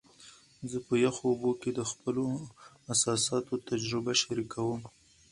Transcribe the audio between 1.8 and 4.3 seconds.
خپلو احساساتو تجربه